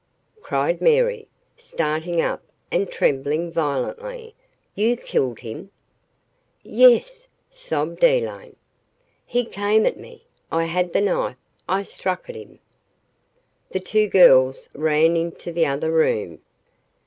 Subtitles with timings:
[0.41, 4.33] cried Mary, starting up and trembling violently.
[4.73, 5.69] "You killed him?"
[6.63, 8.55] "Yes," sobbed Elaine,
[9.27, 11.37] "he came at me I had the knife
[11.69, 12.57] I struck at him"
[13.73, 16.39] The two girls ran into the other room.